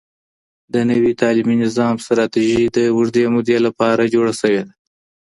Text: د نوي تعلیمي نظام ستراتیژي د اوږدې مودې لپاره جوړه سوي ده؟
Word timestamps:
د 0.73 0.75
نوي 0.89 1.13
تعلیمي 1.21 1.55
نظام 1.63 1.95
ستراتیژي 2.05 2.63
د 2.77 2.79
اوږدې 2.95 3.23
مودې 3.33 3.57
لپاره 3.65 4.11
جوړه 4.13 4.33
سوي 4.41 4.61
ده؟ 4.65 4.71